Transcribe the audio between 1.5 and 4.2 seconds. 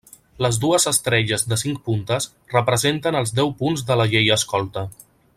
de cinc puntes representen els deu punts de la